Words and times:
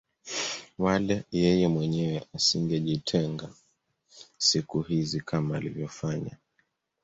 Wala 0.83 1.15
yeye 1.41 1.67
mwenyewe 1.75 2.17
asingejitenga 2.35 3.49
siku 4.47 4.81
hizi 4.81 5.21
kama 5.21 5.57
alivyofanya 5.57 6.37